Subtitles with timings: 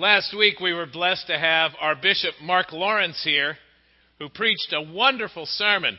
[0.00, 3.58] Last week we were blessed to have our Bishop Mark Lawrence here,
[4.18, 5.98] who preached a wonderful sermon.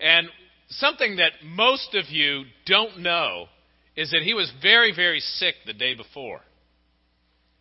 [0.00, 0.28] And
[0.70, 3.46] something that most of you don't know
[3.94, 6.40] is that he was very, very sick the day before.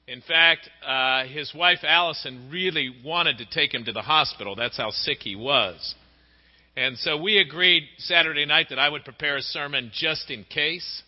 [0.07, 4.55] In fact, uh, his wife Allison really wanted to take him to the hospital.
[4.55, 5.95] That's how sick he was.
[6.77, 11.03] And so we agreed Saturday night that I would prepare a sermon just in case.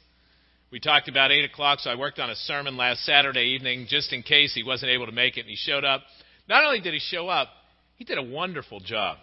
[0.73, 4.11] We talked about 8 o'clock, so I worked on a sermon last Saturday evening just
[4.11, 6.01] in case he wasn't able to make it, and he showed up.
[6.49, 7.49] Not only did he show up,
[7.95, 9.19] he did a wonderful job.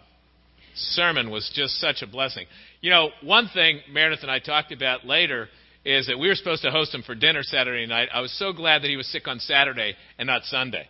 [0.75, 2.45] Sermon was just such a blessing.
[2.79, 5.49] You know, one thing Meredith and I talked about later
[5.83, 8.07] is that we were supposed to host him for dinner Saturday night.
[8.13, 10.87] I was so glad that he was sick on Saturday and not Sunday.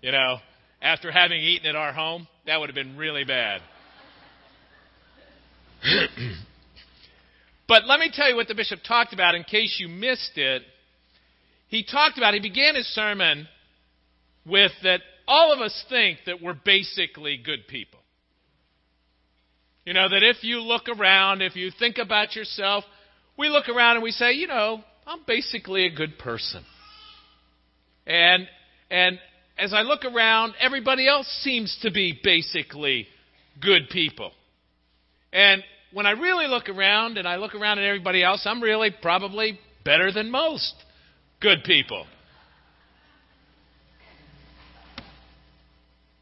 [0.00, 0.36] You know,
[0.80, 3.62] after having eaten at our home, that would have been really bad.
[7.66, 10.62] But let me tell you what the bishop talked about in case you missed it.
[11.68, 13.48] He talked about, he began his sermon
[14.46, 18.00] with that all of us think that we're basically good people.
[19.84, 22.84] You know, that if you look around, if you think about yourself,
[23.36, 26.64] we look around and we say, you know, I'm basically a good person.
[28.06, 28.46] And,
[28.90, 29.18] and
[29.58, 33.06] as I look around, everybody else seems to be basically
[33.60, 34.32] good people.
[35.32, 35.62] And
[35.94, 39.58] when I really look around and I look around at everybody else, I'm really probably
[39.84, 40.74] better than most
[41.40, 42.04] good people.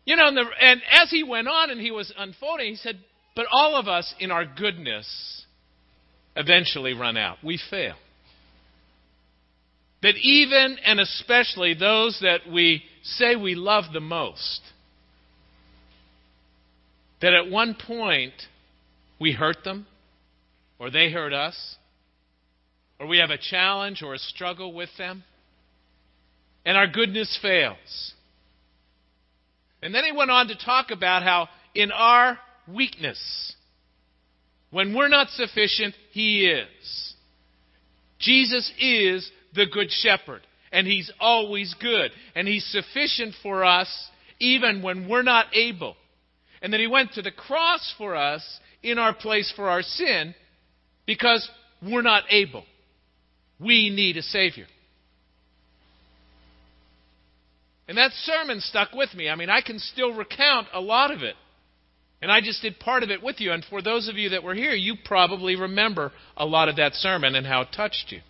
[0.05, 2.99] You know, and, the, and as he went on and he was unfolding, he said,
[3.35, 5.47] But all of us in our goodness
[6.37, 7.39] eventually run out.
[7.43, 7.95] We fail.
[10.03, 14.61] That even and especially those that we say we love the most,
[17.23, 18.33] that at one point
[19.23, 19.87] we hurt them,
[20.81, 21.77] or they hurt us,
[22.99, 25.23] or we have a challenge or a struggle with them,
[26.67, 28.15] and our goodness fails.
[29.81, 33.55] And then he went on to talk about how in our weakness,
[34.73, 37.15] when we're not sufficient, he is.
[38.19, 40.41] Jesus is the good shepherd,
[40.73, 43.89] and he's always good, and he's sufficient for us
[44.41, 45.95] even when we're not able.
[46.63, 48.43] And then he went to the cross for us
[48.83, 50.35] in our place for our sin
[51.07, 51.49] because
[51.83, 52.65] we're not able.
[53.59, 54.67] We need a Savior.
[57.89, 59.29] And that sermon stuck with me.
[59.29, 61.35] I mean, I can still recount a lot of it.
[62.23, 63.51] And I just did part of it with you.
[63.51, 66.95] And for those of you that were here, you probably remember a lot of that
[66.95, 68.21] sermon and how it touched you.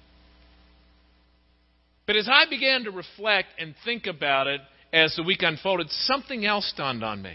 [2.06, 4.62] But as I began to reflect and think about it
[4.92, 7.34] as the week unfolded, something else dawned on me.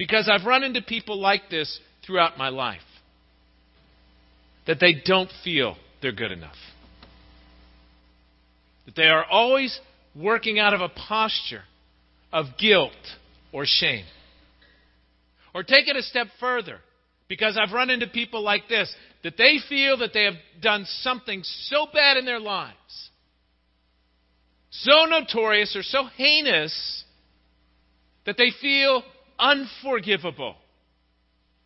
[0.00, 2.80] Because I've run into people like this throughout my life
[4.66, 6.56] that they don't feel they're good enough.
[8.86, 9.78] That they are always
[10.16, 11.64] working out of a posture
[12.32, 12.96] of guilt
[13.52, 14.06] or shame.
[15.54, 16.78] Or take it a step further,
[17.28, 18.90] because I've run into people like this,
[19.22, 23.10] that they feel that they have done something so bad in their lives,
[24.70, 27.04] so notorious or so heinous,
[28.24, 29.02] that they feel
[29.40, 30.56] unforgivable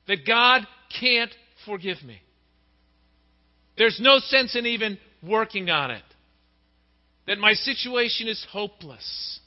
[0.07, 0.67] that God
[1.01, 1.31] can't
[1.67, 2.21] forgive me.
[3.77, 6.03] There's no sense in even working on it.
[7.27, 9.41] That my situation is hopeless.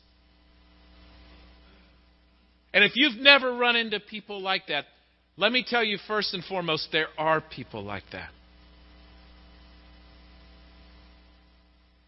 [2.73, 4.85] And if you've never run into people like that,
[5.37, 8.29] let me tell you first and foremost, there are people like that.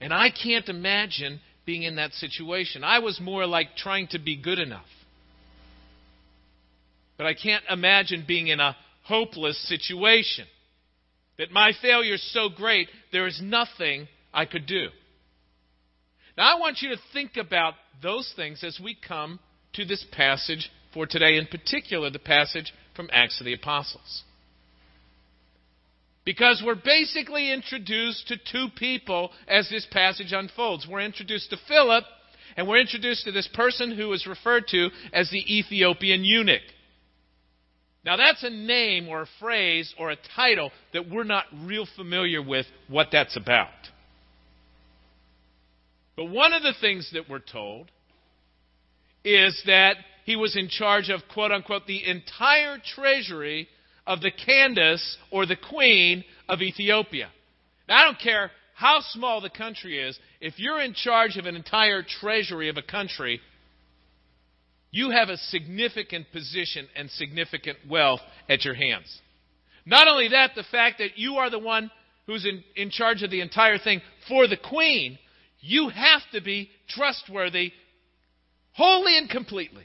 [0.02, 2.84] And I can't imagine being in that situation.
[2.84, 4.86] I was more like trying to be good enough.
[7.20, 10.46] But I can't imagine being in a hopeless situation.
[11.38, 14.88] That my failure is so great, there is nothing I could do.
[16.38, 19.42] Now, I want you to think about those things as we come
[19.74, 24.24] to this passage for today, in particular, the passage from Acts of the Apostles.
[26.24, 30.88] Because we're basically introduced to two people as this passage unfolds.
[30.90, 32.06] We're introduced to Philip,
[32.56, 36.62] and we're introduced to this person who is referred to as the Ethiopian eunuch.
[38.10, 42.42] Now, that's a name or a phrase or a title that we're not real familiar
[42.42, 43.70] with what that's about.
[46.16, 47.92] But one of the things that we're told
[49.24, 53.68] is that he was in charge of, quote unquote, the entire treasury
[54.08, 57.30] of the Candace or the queen of Ethiopia.
[57.88, 61.56] Now, I don't care how small the country is, if you're in charge of an
[61.56, 63.40] entire treasury of a country,
[64.92, 69.22] you have a significant position and significant wealth at your hands.
[69.86, 71.92] Not only that, the fact that you are the one
[72.26, 75.18] who's in, in charge of the entire thing for the queen,
[75.62, 77.72] you have to be trustworthy
[78.74, 79.84] wholly and completely.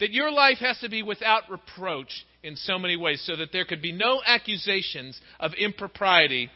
[0.00, 3.64] That your life has to be without reproach in so many ways, so that there
[3.64, 6.50] could be no accusations of impropriety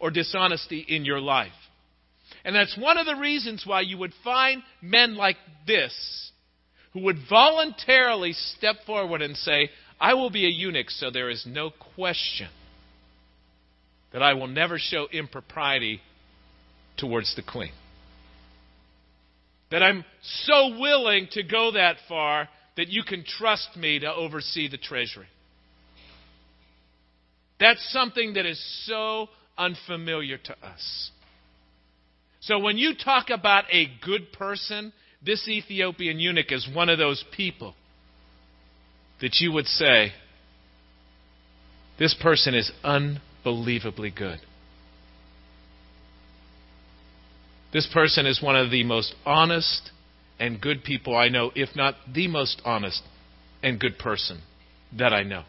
[0.00, 1.52] or dishonesty in your life.
[2.44, 5.36] And that's one of the reasons why you would find men like
[5.66, 6.32] this
[6.92, 9.70] who would voluntarily step forward and say,
[10.00, 12.48] I will be a eunuch, so there is no question
[14.12, 16.00] that I will never show impropriety
[16.96, 17.72] towards the queen.
[19.70, 24.68] That I'm so willing to go that far that you can trust me to oversee
[24.68, 25.26] the treasury.
[27.60, 31.10] That's something that is so unfamiliar to us.
[32.40, 34.92] So when you talk about a good person,
[35.24, 37.74] this Ethiopian eunuch is one of those people
[39.20, 40.12] that you would say,
[41.98, 44.38] this person is unbelievably good.
[47.72, 49.90] This person is one of the most honest
[50.38, 53.02] and good people I know, if not the most honest
[53.62, 54.40] and good person
[54.96, 55.42] that I know.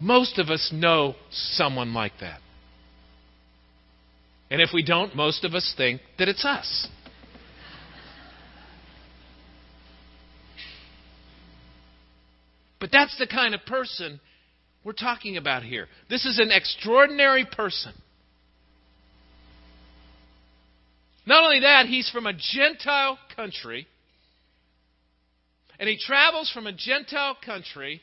[0.00, 2.40] Most of us know someone like that.
[4.50, 6.88] And if we don't, most of us think that it's us.
[12.80, 14.20] But that's the kind of person
[14.84, 15.88] we're talking about here.
[16.08, 17.92] This is an extraordinary person.
[21.26, 23.86] Not only that, he's from a Gentile country.
[25.80, 28.00] And he travels from a Gentile country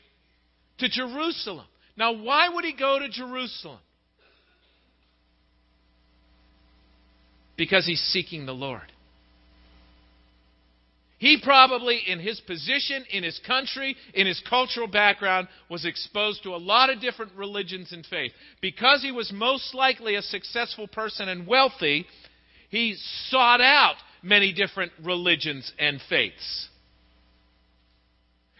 [0.78, 1.66] to Jerusalem.
[1.96, 3.78] Now, why would he go to Jerusalem?
[7.56, 8.92] because he's seeking the Lord.
[11.24, 16.54] He probably, in his position, in his country, in his cultural background, was exposed to
[16.54, 18.32] a lot of different religions and faith.
[18.60, 22.04] Because he was most likely a successful person and wealthy,
[22.68, 22.98] he
[23.30, 26.68] sought out many different religions and faiths.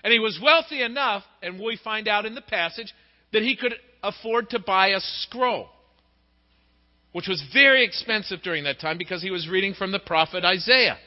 [0.03, 2.95] And he was wealthy enough, and we find out in the passage,
[3.35, 5.69] that he could afford to buy a scroll
[7.13, 10.99] which was very expensive during that time because he was reading from the prophet Isaiah.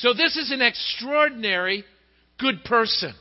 [0.00, 1.84] So, this is an extraordinary
[2.38, 3.12] good person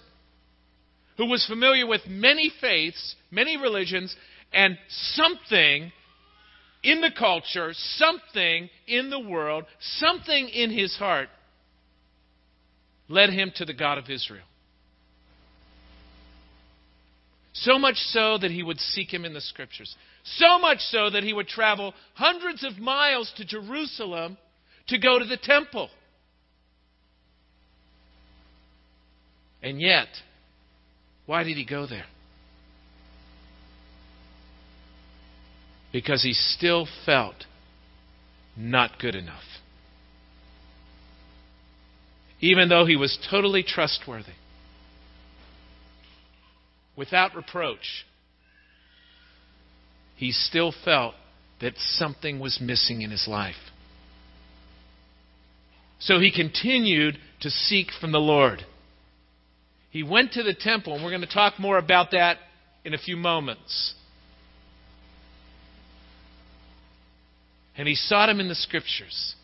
[1.18, 4.16] who was familiar with many faiths, many religions,
[4.54, 5.92] and something
[6.81, 9.66] in the culture, something in the world,
[9.98, 11.28] something in his heart
[13.10, 14.46] led him to the God of Israel.
[17.52, 19.94] So much so that he would seek him in the scriptures.
[20.24, 24.38] So much so that he would travel hundreds of miles to Jerusalem
[24.88, 25.90] to go to the temple.
[29.62, 30.08] And yet,
[31.26, 32.06] why did he go there?
[35.92, 37.46] Because he still felt
[38.56, 39.44] not good enough.
[42.42, 44.33] Even though he was totally trustworthy,
[46.95, 48.06] without reproach,
[50.16, 51.16] he still felt
[51.62, 53.56] that something was missing in his life.
[56.00, 58.66] So he continued to seek from the Lord.
[59.90, 62.38] He went to the temple, and we're going to talk more about that
[62.86, 63.96] in a few moments.
[67.76, 69.36] And he sought him in the scriptures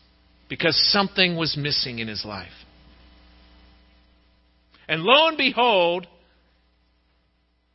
[0.48, 2.48] because something was missing in his life.
[4.88, 6.06] And lo and behold,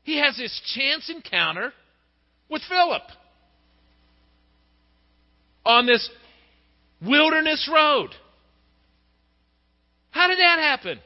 [0.03, 1.73] he has this chance encounter
[2.49, 3.03] with Philip
[5.65, 6.09] on this
[7.01, 8.09] wilderness road.
[10.11, 10.99] How did that happen?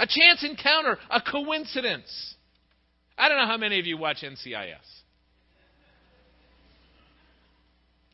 [0.00, 2.34] A chance encounter, a coincidence.
[3.18, 4.78] I don't know how many of you watch NCIS.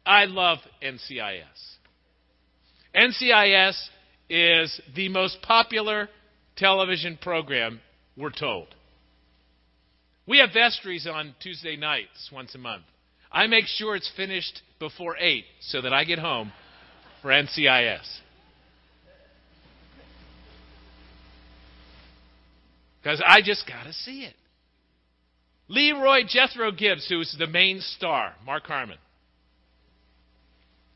[0.04, 1.44] I love NCIS.
[2.92, 3.88] NCIS
[4.28, 6.08] is the most popular
[6.56, 7.80] television program,
[8.16, 8.66] we're told.
[10.26, 12.84] We have vestries on Tuesday nights once a month.
[13.30, 16.52] I make sure it's finished before 8 so that I get home
[17.22, 18.06] for NCIS.
[23.06, 24.34] Because I just got to see it.
[25.68, 28.98] Leroy Jethro Gibbs, who's the main star, Mark Harmon.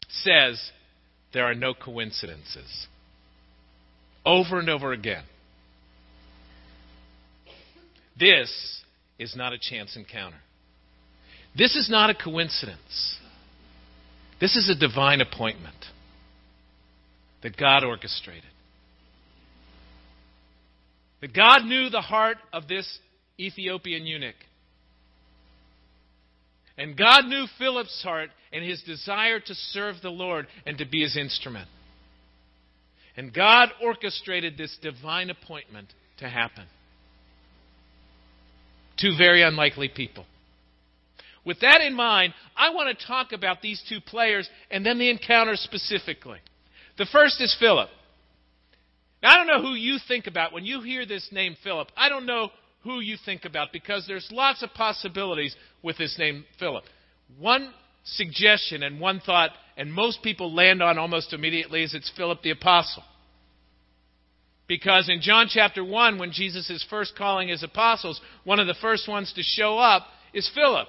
[0.09, 0.73] says
[1.33, 2.89] there are no coincidences.
[4.27, 5.23] Over and over again.
[8.19, 8.83] This
[9.21, 10.41] is not a chance encounter.
[11.57, 13.19] This is not a coincidence.
[14.41, 15.77] This is a divine appointment
[17.45, 18.51] that God orchestrated.
[21.29, 22.99] God knew the heart of this
[23.39, 24.37] Ethiopian eunuch.
[26.79, 31.03] And God knew Philip's heart and his desire to serve the Lord and to be
[31.03, 31.69] his instrument.
[33.17, 35.89] And God orchestrated this divine appointment
[36.21, 36.65] to happen.
[38.99, 40.25] Two very unlikely people.
[41.45, 45.11] With that in mind, I want to talk about these two players and then the
[45.11, 46.39] encounter specifically.
[46.99, 47.89] The first is Philip.
[49.23, 51.89] Now, I don't know who you think about when you hear this name Philip.
[51.97, 52.51] I don't know
[52.83, 56.85] who you think about because there's lots of possibilities with this name Philip.
[57.39, 57.73] One
[58.05, 62.51] suggestion and one thought, and most people land on almost immediately, is it's Philip the
[62.51, 63.03] Apostle.
[64.67, 68.77] Because in John chapter 1, when Jesus is first calling his apostles, one of the
[68.81, 70.87] first ones to show up is Philip.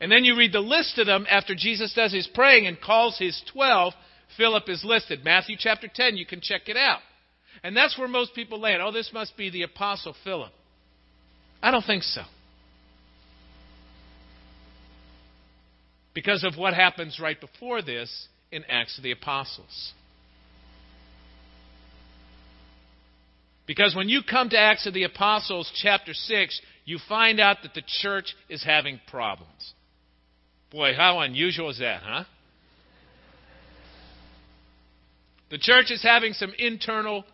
[0.00, 3.16] And then you read the list of them after Jesus does his praying and calls
[3.16, 3.92] his 12.
[4.36, 5.24] Philip is listed.
[5.24, 6.98] Matthew chapter 10, you can check it out.
[7.62, 8.82] And that's where most people land.
[8.82, 10.52] Oh, this must be the Apostle Philip.
[11.62, 12.22] I don't think so.
[16.14, 19.92] Because of what happens right before this in Acts of the Apostles.
[23.66, 27.72] Because when you come to Acts of the Apostles, chapter 6, you find out that
[27.74, 29.74] the church is having problems.
[30.72, 32.24] Boy, how unusual is that, huh?
[35.50, 37.24] The church is having some internal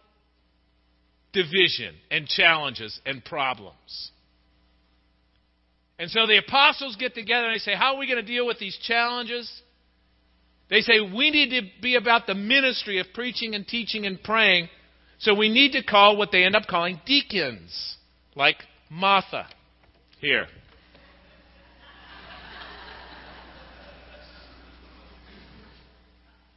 [1.36, 4.10] division and challenges and problems.
[5.98, 8.46] And so the apostles get together and they say, How are we going to deal
[8.46, 9.50] with these challenges?
[10.70, 14.68] They say, We need to be about the ministry of preaching and teaching and praying.
[15.18, 17.96] So we need to call what they end up calling deacons,
[18.34, 18.56] like
[18.90, 19.46] Martha
[20.20, 20.46] here.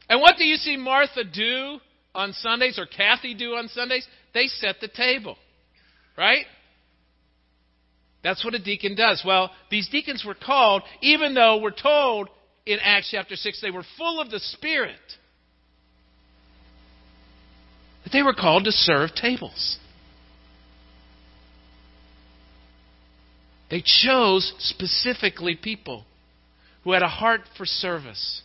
[0.08, 1.78] And what do you see Martha do
[2.14, 4.06] on Sundays or Kathy do on Sundays?
[4.32, 5.36] They set the table,
[6.16, 6.46] right?
[8.22, 9.22] That's what a deacon does.
[9.26, 12.28] Well, these deacons were called, even though we're told
[12.66, 14.98] in Acts chapter 6 they were full of the Spirit
[18.04, 19.78] that they were called to serve tables.
[23.70, 26.04] They chose specifically people
[26.82, 28.42] who had a heart for service.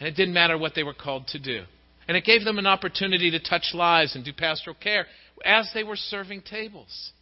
[0.00, 1.62] And it didn't matter what they were called to do.
[2.08, 5.06] And it gave them an opportunity to touch lives and do pastoral care
[5.44, 7.12] as they were serving tables.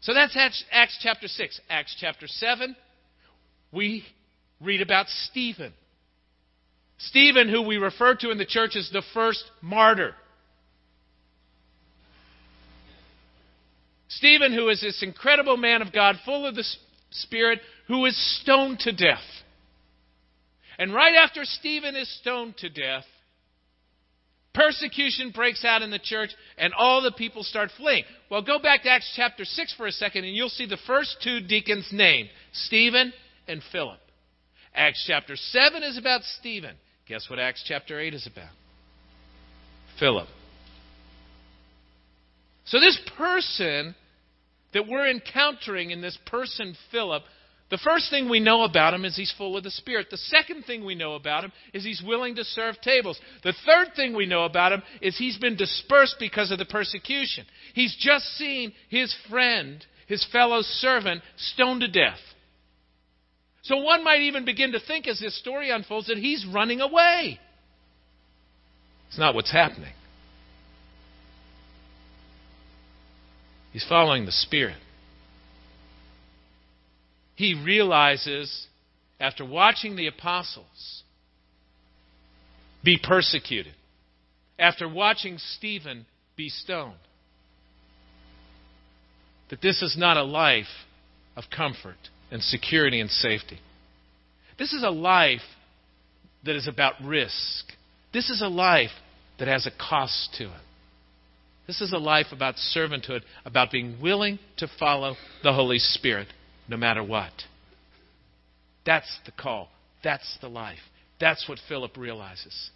[0.00, 1.60] So that's Acts chapter 6.
[1.70, 2.76] Acts chapter 7,
[3.72, 4.04] we
[4.60, 5.72] read about Stephen.
[6.98, 10.14] Stephen, who we refer to in the church as the first martyr.
[14.08, 16.64] Stephen, who is this incredible man of God, full of the
[17.10, 19.18] Spirit, who is stoned to death.
[20.78, 23.04] And right after Stephen is stoned to death,
[24.54, 28.04] persecution breaks out in the church and all the people start fleeing.
[28.30, 31.16] Well, go back to Acts chapter 6 for a second and you'll see the first
[31.22, 33.12] two deacons named Stephen
[33.48, 33.98] and Philip.
[34.74, 36.76] Acts chapter 7 is about Stephen.
[37.06, 38.50] Guess what Acts chapter 8 is about?
[39.98, 40.28] Philip.
[42.64, 43.94] So, this person
[44.72, 47.22] that we're encountering in this person, Philip,
[47.72, 50.08] the first thing we know about him is he's full of the Spirit.
[50.10, 53.18] The second thing we know about him is he's willing to serve tables.
[53.44, 57.46] The third thing we know about him is he's been dispersed because of the persecution.
[57.72, 62.18] He's just seen his friend, his fellow servant, stoned to death.
[63.62, 67.40] So one might even begin to think as this story unfolds that he's running away.
[69.08, 69.94] It's not what's happening.
[73.72, 74.76] He's following the Spirit.
[77.34, 78.66] He realizes,
[79.18, 81.02] after watching the apostles
[82.84, 83.74] be persecuted,
[84.58, 86.94] after watching Stephen be stoned,
[89.50, 90.66] that this is not a life
[91.36, 91.96] of comfort
[92.30, 93.58] and security and safety.
[94.58, 95.40] This is a life
[96.44, 97.72] that is about risk.
[98.12, 98.90] This is a life
[99.38, 100.60] that has a cost to it.
[101.66, 106.28] This is a life about servanthood, about being willing to follow the Holy Spirit
[106.72, 107.32] no matter what.
[108.86, 109.68] That's the call.
[110.02, 110.80] That's the life.
[111.20, 112.70] That's what Philip realizes.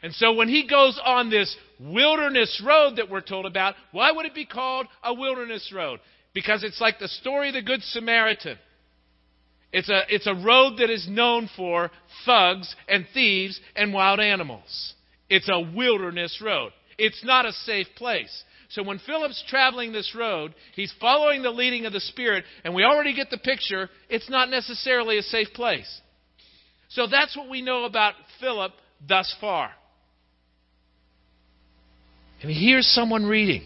[0.00, 4.26] And so when he goes on this wilderness road that we're told about, why would
[4.26, 5.98] it be called a wilderness road?
[6.32, 8.56] Because it's like the story of the Good Samaritan.
[9.72, 11.90] It's a, it's a road that is known for
[12.24, 14.94] thugs and thieves and wild animals.
[15.28, 16.70] It's a wilderness road.
[16.96, 18.44] It's not a safe place.
[18.70, 22.84] So when Philip's traveling this road, he's following the leading of the Spirit, and we
[22.84, 26.00] already get the picture, it's not necessarily a safe place.
[26.90, 28.72] So that's what we know about Philip
[29.06, 29.70] thus far.
[32.42, 33.62] And he hears someone reading,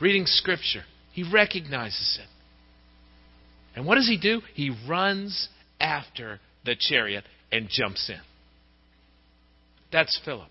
[0.00, 0.84] reading Scripture.
[1.12, 2.28] He recognizes it.
[3.76, 4.40] And what does he do?
[4.54, 5.48] He runs
[5.80, 8.20] after the chariot and jumps in.
[9.92, 10.48] That's Philip.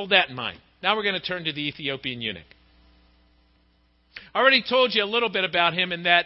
[0.00, 0.58] Hold that in mind.
[0.82, 2.42] Now we're going to turn to the Ethiopian eunuch.
[4.34, 6.24] I already told you a little bit about him in that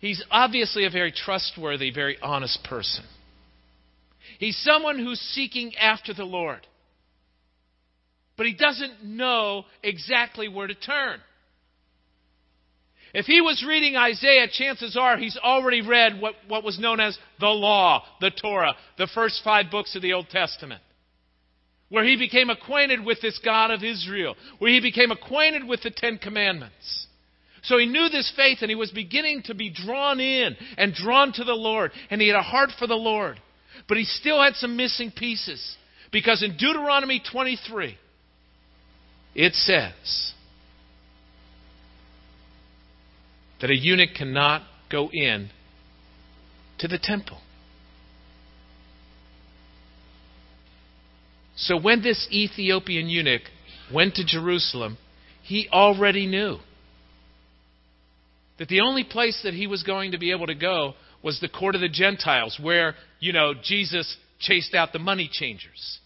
[0.00, 3.04] he's obviously a very trustworthy, very honest person.
[4.40, 6.66] He's someone who's seeking after the Lord.
[8.36, 11.20] But he doesn't know exactly where to turn.
[13.14, 17.16] If he was reading Isaiah, chances are he's already read what, what was known as
[17.38, 20.82] the law, the Torah, the first five books of the Old Testament.
[21.92, 25.90] Where he became acquainted with this God of Israel, where he became acquainted with the
[25.90, 27.06] Ten Commandments.
[27.64, 31.34] So he knew this faith and he was beginning to be drawn in and drawn
[31.34, 33.38] to the Lord, and he had a heart for the Lord.
[33.88, 35.76] But he still had some missing pieces.
[36.10, 37.98] Because in Deuteronomy 23,
[39.34, 40.32] it says,
[43.60, 45.50] that a eunuch cannot go in
[46.78, 47.38] to the temple.
[51.56, 53.42] So when this Ethiopian eunuch
[53.92, 54.98] went to Jerusalem,
[55.42, 56.58] he already knew
[58.58, 61.48] that the only place that he was going to be able to go was the
[61.48, 66.00] court of the Gentiles, where, you know, Jesus chased out the money changers.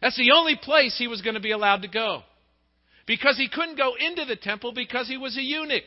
[0.00, 2.22] That's the only place he was going to be allowed to go.
[3.06, 5.82] Because he couldn't go into the temple because he was a eunuch.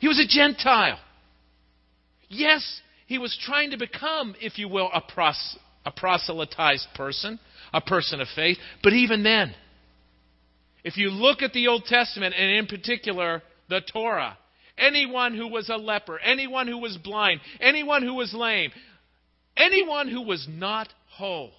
[0.00, 0.98] He was a Gentile.
[2.32, 7.38] Yes, he was trying to become, if you will, a, pros- a proselytized person,
[7.72, 8.56] a person of faith.
[8.82, 9.54] But even then,
[10.82, 14.38] if you look at the Old Testament, and in particular the Torah,
[14.78, 18.72] anyone who was a leper, anyone who was blind, anyone who was lame,
[19.54, 21.52] anyone who was not whole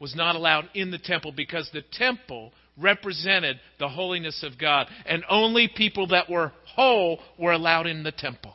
[0.00, 5.22] was not allowed in the temple because the temple represented the holiness of God, and
[5.30, 8.53] only people that were whole were allowed in the temple.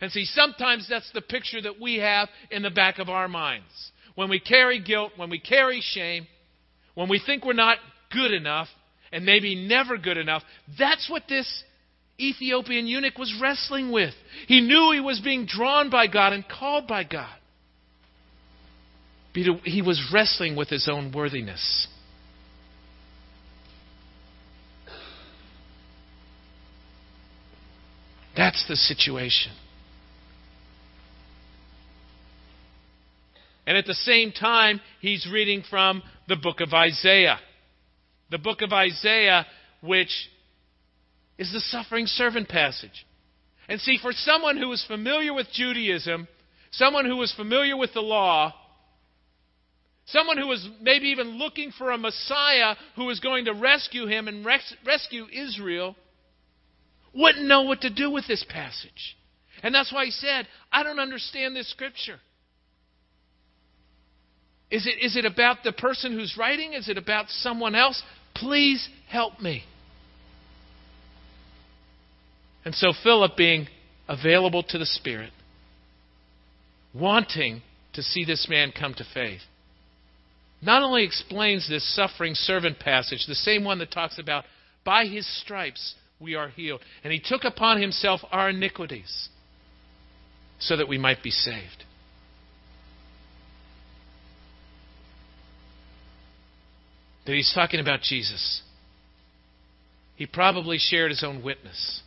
[0.00, 3.92] And see, sometimes that's the picture that we have in the back of our minds.
[4.14, 6.26] When we carry guilt, when we carry shame,
[6.94, 7.78] when we think we're not
[8.12, 8.68] good enough,
[9.12, 10.42] and maybe never good enough,
[10.78, 11.64] that's what this
[12.18, 14.14] Ethiopian eunuch was wrestling with.
[14.48, 17.36] He knew he was being drawn by God and called by God.
[19.34, 21.86] He was wrestling with his own worthiness.
[28.34, 29.52] That's the situation.
[33.66, 37.38] And at the same time, he's reading from the book of Isaiah.
[38.30, 39.46] The book of Isaiah,
[39.80, 40.28] which
[41.38, 43.06] is the suffering servant passage.
[43.68, 46.28] And see, for someone who was familiar with Judaism,
[46.70, 48.54] someone who was familiar with the law,
[50.06, 54.28] someone who was maybe even looking for a Messiah who was going to rescue him
[54.28, 55.96] and res- rescue Israel,
[57.12, 59.16] wouldn't know what to do with this passage.
[59.62, 62.20] And that's why he said, I don't understand this scripture.
[64.70, 66.72] Is it, is it about the person who's writing?
[66.72, 68.02] Is it about someone else?
[68.34, 69.62] Please help me.
[72.64, 73.68] And so Philip, being
[74.08, 75.30] available to the Spirit,
[76.92, 79.40] wanting to see this man come to faith,
[80.60, 84.44] not only explains this suffering servant passage, the same one that talks about
[84.84, 86.80] by his stripes we are healed.
[87.04, 89.28] And he took upon himself our iniquities
[90.58, 91.84] so that we might be saved.
[97.26, 98.62] That he's talking about Jesus.
[100.14, 102.02] He probably shared his own witness.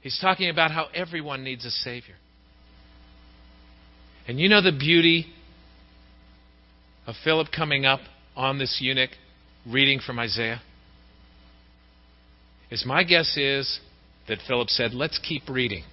[0.00, 2.14] He's talking about how everyone needs a Savior.
[4.28, 5.26] And you know the beauty
[7.06, 8.00] of Philip coming up
[8.36, 9.10] on this eunuch
[9.66, 10.60] reading from Isaiah?
[12.70, 13.80] is my guess is
[14.28, 15.84] that Philip said, let's keep reading.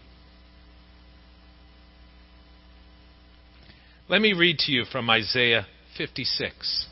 [4.09, 5.65] Let me read to you from Isaiah
[5.97, 6.87] 56.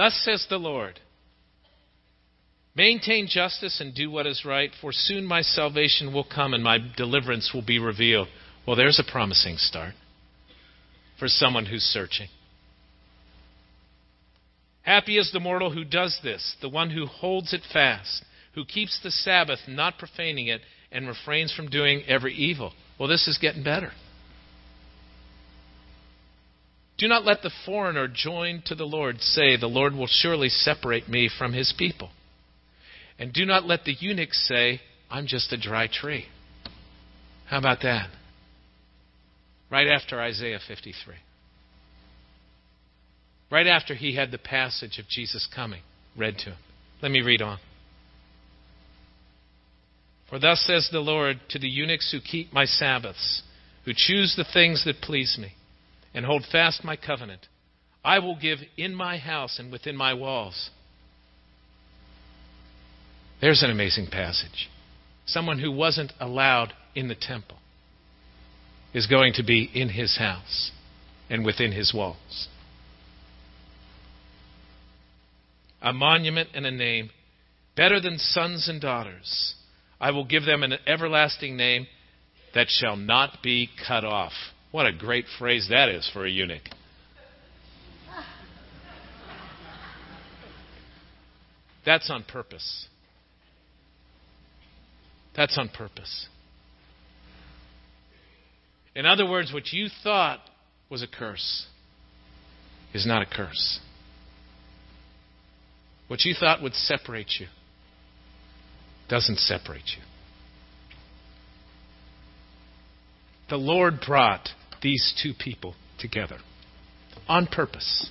[0.00, 0.98] Thus says the Lord
[2.74, 6.78] Maintain justice and do what is right, for soon my salvation will come and my
[6.96, 8.28] deliverance will be revealed.
[8.66, 9.92] Well, there's a promising start
[11.18, 12.28] for someone who's searching.
[14.80, 18.98] Happy is the mortal who does this, the one who holds it fast, who keeps
[19.02, 22.72] the Sabbath, not profaning it, and refrains from doing every evil.
[22.98, 23.92] Well, this is getting better.
[27.00, 31.08] Do not let the foreigner joined to the Lord say, The Lord will surely separate
[31.08, 32.10] me from his people.
[33.18, 36.26] And do not let the eunuch say, I'm just a dry tree.
[37.46, 38.10] How about that?
[39.70, 41.14] Right after Isaiah 53.
[43.50, 45.80] Right after he had the passage of Jesus coming
[46.18, 46.58] read to him.
[47.00, 47.58] Let me read on.
[50.28, 53.42] For thus says the Lord to the eunuchs who keep my Sabbaths,
[53.86, 55.54] who choose the things that please me,
[56.14, 57.46] and hold fast my covenant,
[58.04, 60.70] I will give in my house and within my walls.
[63.40, 64.68] There's an amazing passage.
[65.26, 67.58] Someone who wasn't allowed in the temple
[68.92, 70.72] is going to be in his house
[71.28, 72.48] and within his walls.
[75.80, 77.10] A monument and a name,
[77.76, 79.54] better than sons and daughters
[80.00, 81.86] I will give them an everlasting name
[82.54, 84.32] that shall not be cut off.
[84.70, 86.62] What a great phrase that is for a eunuch.
[91.84, 92.86] That's on purpose.
[95.36, 96.28] That's on purpose.
[98.94, 100.40] In other words, what you thought
[100.88, 101.66] was a curse
[102.92, 103.80] is not a curse.
[106.08, 107.46] What you thought would separate you
[109.08, 110.02] doesn't separate you.
[113.48, 114.48] The Lord brought
[114.82, 116.38] these two people together
[117.28, 118.10] on purpose,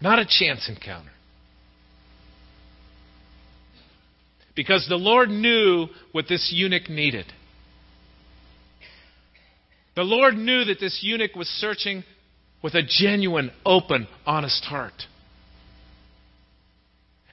[0.00, 1.10] not a chance encounter.
[4.54, 7.26] Because the Lord knew what this eunuch needed.
[9.94, 12.04] The Lord knew that this eunuch was searching
[12.62, 15.04] with a genuine, open, honest heart.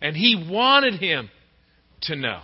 [0.01, 1.29] And he wanted him
[2.03, 2.41] to know.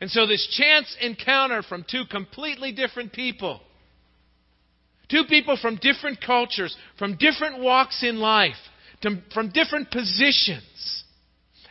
[0.00, 3.60] And so, this chance encounter from two completely different people,
[5.10, 8.56] two people from different cultures, from different walks in life,
[9.02, 11.04] to, from different positions,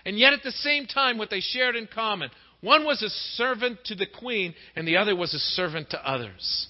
[0.05, 2.29] and yet at the same time, what they shared in common
[2.61, 6.67] one was a servant to the queen, and the other was a servant to others.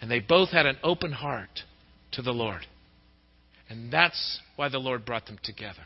[0.00, 1.62] And they both had an open heart
[2.12, 2.66] to the Lord.
[3.68, 5.82] And that's why the Lord brought them together.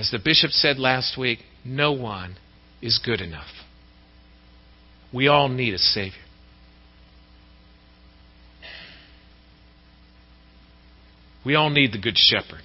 [0.00, 2.36] As the bishop said last week, no one
[2.80, 3.50] is good enough.
[5.12, 6.16] We all need a Savior.
[11.44, 12.62] We all need the Good Shepherd.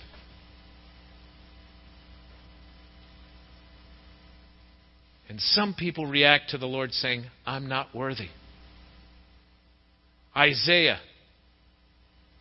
[5.27, 8.29] And some people react to the Lord saying, I'm not worthy.
[10.33, 11.01] Isaiah,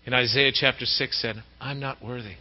[0.06, 2.34] in Isaiah chapter 6, said, I'm not worthy.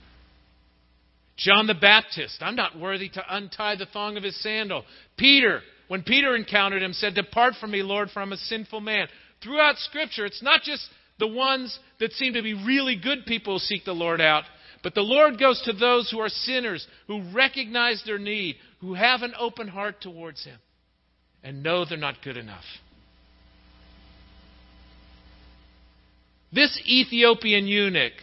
[1.37, 4.83] John the Baptist, I'm not worthy to untie the thong of his sandal.
[5.17, 9.07] Peter, when Peter encountered him, said, Depart from me, Lord, for I'm a sinful man.
[9.43, 10.87] Throughout Scripture, it's not just
[11.19, 14.43] the ones that seem to be really good people who seek the Lord out,
[14.83, 19.21] but the Lord goes to those who are sinners, who recognize their need, who have
[19.21, 20.59] an open heart towards Him,
[21.43, 22.63] and know they're not good enough.
[26.51, 28.13] This Ethiopian eunuch,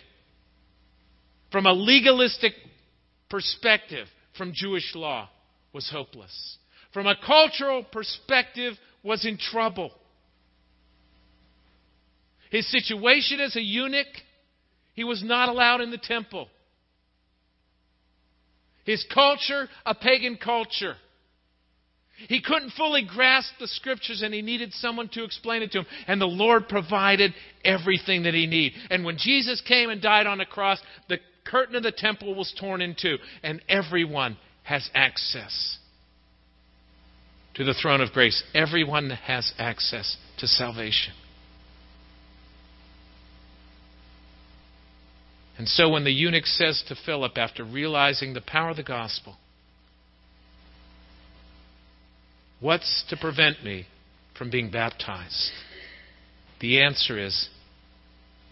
[1.51, 2.53] from a legalistic
[3.31, 5.29] perspective from Jewish law
[5.73, 6.59] was hopeless.
[6.93, 9.93] From a cultural perspective was in trouble.
[12.51, 14.09] His situation as a eunuch,
[14.95, 16.49] he was not allowed in the temple.
[18.85, 20.97] His culture, a pagan culture.
[22.29, 25.87] He couldn't fully grasp the scriptures and he needed someone to explain it to him.
[26.07, 27.33] And the Lord provided
[27.65, 28.79] everything that he needed.
[28.91, 31.19] And when Jesus came and died on the cross, the
[31.51, 35.79] curtain of the temple was torn in two, and everyone has access
[37.55, 38.43] to the throne of grace.
[38.55, 41.15] Everyone has access to salvation.
[45.59, 49.37] And so when the eunuch says to Philip, after realizing the power of the gospel,
[52.61, 53.87] What's to prevent me
[54.37, 55.51] from being baptized?
[56.61, 57.49] The answer is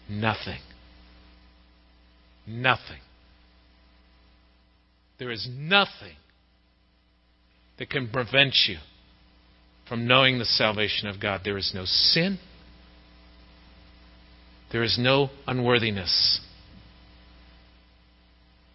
[0.09, 0.59] nothing.
[2.49, 2.99] Nothing.
[5.19, 6.15] There is nothing
[7.77, 8.77] that can prevent you
[9.87, 11.41] from knowing the salvation of God.
[11.43, 12.39] There is no sin.
[14.71, 16.41] There is no unworthiness.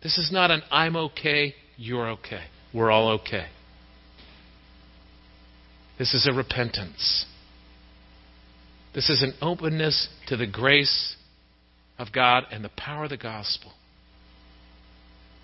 [0.05, 2.45] This is not an I'm okay, you're okay.
[2.73, 3.47] We're all okay.
[5.99, 7.27] This is a repentance.
[8.95, 11.17] This is an openness to the grace
[11.99, 13.73] of God and the power of the gospel.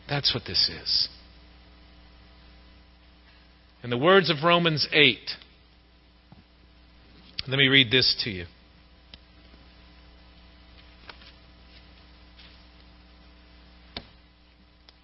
[0.08, 1.08] That's what this is.
[3.82, 5.18] In the words of Romans 8,
[7.48, 8.46] let me read this to you.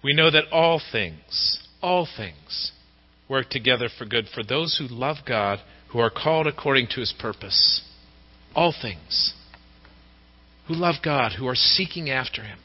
[0.03, 2.71] We know that all things, all things,
[3.27, 7.13] work together for good for those who love God, who are called according to his
[7.17, 7.81] purpose.
[8.55, 9.33] All things.
[10.67, 12.59] Who love God, who are seeking after him.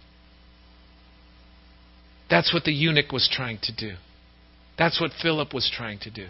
[2.28, 3.94] That's what the eunuch was trying to do.
[4.78, 6.28] That's what Philip was trying to do.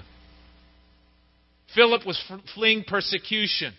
[1.74, 2.22] Philip was
[2.54, 3.72] fleeing persecution.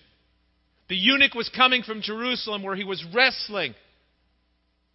[0.89, 3.75] The eunuch was coming from Jerusalem where he was wrestling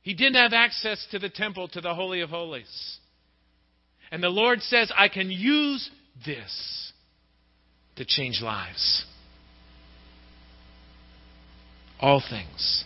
[0.09, 2.99] he didn't have access to the temple, to the Holy of Holies.
[4.11, 5.91] And the Lord says, I can use
[6.25, 6.93] this
[7.97, 9.05] to change lives.
[12.01, 12.85] All things.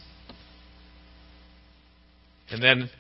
[2.53, 2.91] And then,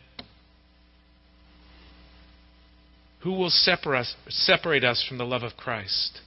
[3.20, 6.20] who will separate us, from the love of Christ?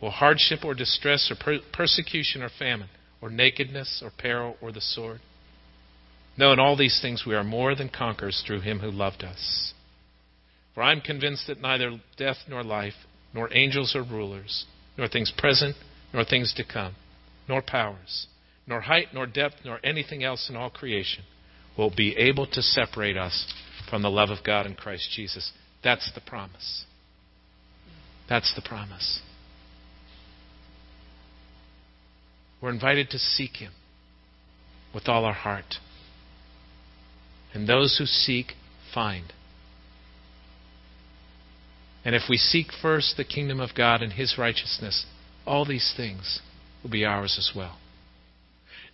[0.00, 2.88] Will hardship or distress or per- persecution or famine
[3.20, 5.20] or nakedness or peril or the sword?
[6.38, 9.74] No, in all these things we are more than conquerors through him who loved us.
[10.74, 12.94] For I am convinced that neither death nor life,
[13.34, 14.64] nor angels or rulers,
[14.96, 15.76] nor things present,
[16.14, 16.94] nor things to come,
[17.46, 18.26] nor powers,
[18.66, 21.24] nor height, nor depth, nor anything else in all creation
[21.76, 23.52] will be able to separate us
[23.88, 25.52] from the love of God in Christ Jesus.
[25.82, 26.84] That's the promise.
[28.28, 29.20] That's the promise.
[32.60, 33.72] We're invited to seek Him
[34.94, 35.76] with all our heart.
[37.52, 38.52] And those who seek,
[38.94, 39.32] find.
[42.04, 45.06] And if we seek first the kingdom of God and His righteousness,
[45.46, 46.40] all these things
[46.82, 47.78] will be ours as well.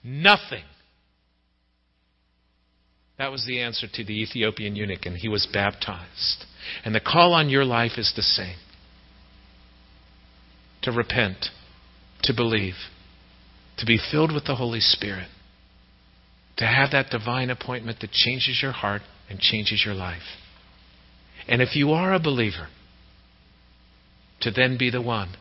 [0.02, 0.64] Nothing.
[3.18, 6.44] That was the answer to the Ethiopian eunuch, and he was baptized.
[6.84, 8.56] And the call on your life is the same
[10.82, 11.46] to repent,
[12.22, 12.74] to believe,
[13.78, 15.28] to be filled with the Holy Spirit,
[16.58, 20.22] to have that divine appointment that changes your heart and changes your life.
[21.48, 22.68] And if you are a believer,
[24.40, 25.36] to then be the one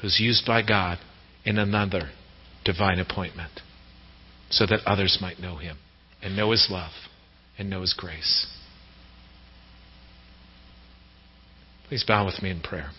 [0.00, 0.98] who's used by God
[1.44, 2.10] in another
[2.64, 3.60] divine appointment
[4.50, 5.78] so that others might know Him
[6.26, 6.90] and know His love
[7.56, 8.48] and know His grace.
[11.86, 12.90] Please bow with me in prayer.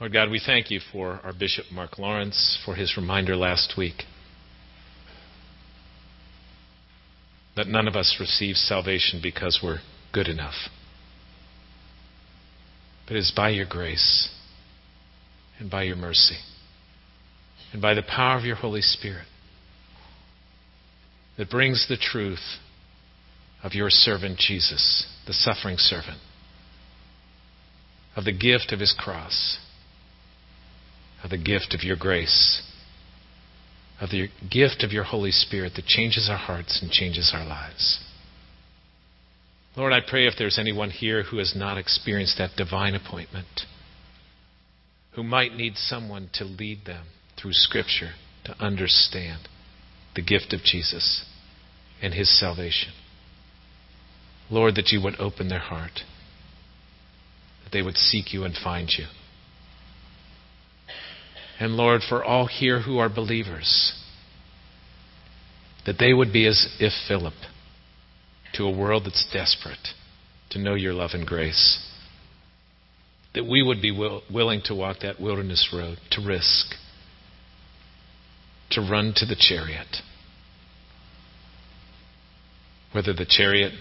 [0.00, 4.04] Lord God, we thank you for our Bishop Mark Lawrence, for his reminder last week
[7.56, 9.80] that none of us receives salvation because we're
[10.12, 10.54] good enough.
[13.06, 14.28] But it is by your grace
[15.58, 16.36] and by your mercy
[17.72, 19.26] and by the power of your Holy Spirit
[21.38, 22.58] that brings the truth
[23.62, 26.18] of your servant Jesus, the suffering servant,
[28.16, 29.58] of the gift of his cross
[31.26, 32.62] of the gift of your grace,
[34.00, 38.00] of the gift of your Holy Spirit that changes our hearts and changes our lives.
[39.76, 43.62] Lord, I pray if there's anyone here who has not experienced that divine appointment,
[45.14, 47.06] who might need someone to lead them
[47.40, 48.12] through Scripture
[48.44, 49.48] to understand
[50.14, 51.24] the gift of Jesus
[52.02, 52.92] and His salvation.
[54.50, 56.00] Lord, that you would open their heart,
[57.64, 59.06] that they would seek you and find you.
[61.58, 63.94] And Lord, for all here who are believers,
[65.86, 67.34] that they would be as if Philip
[68.54, 69.88] to a world that's desperate
[70.50, 71.82] to know your love and grace.
[73.34, 76.74] That we would be will, willing to walk that wilderness road, to risk,
[78.70, 79.96] to run to the chariot.
[82.92, 83.72] Whether the chariot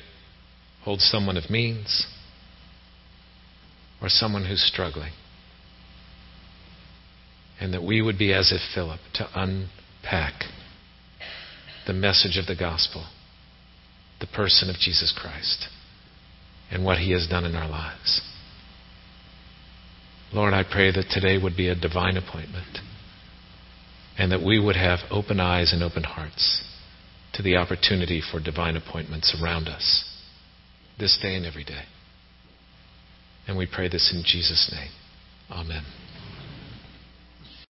[0.83, 2.05] holds someone of means
[4.01, 5.13] or someone who's struggling
[7.59, 10.43] and that we would be as if Philip to unpack
[11.87, 13.05] the message of the gospel,
[14.19, 15.67] the person of Jesus Christ,
[16.71, 18.21] and what he has done in our lives.
[20.33, 22.79] Lord, I pray that today would be a divine appointment.
[24.17, 26.63] and that we would have open eyes and open hearts
[27.33, 30.05] to the opportunity for divine appointments around us
[30.97, 31.83] this day and every day.
[33.47, 34.91] And we pray this in Jesus' name.
[35.51, 35.83] Amen.